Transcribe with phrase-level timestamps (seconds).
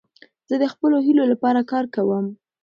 [0.49, 2.25] زه د خپلو هیلو له پاره کار کوم.